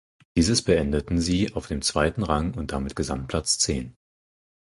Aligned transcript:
Dieses 0.35 0.63
beendeten 0.63 1.21
sie 1.21 1.53
auf 1.53 1.67
dem 1.67 1.83
zweiten 1.83 2.23
Rang 2.23 2.55
und 2.55 2.71
damit 2.71 2.95
Gesamtplatz 2.95 3.59
zehn. 3.59 3.95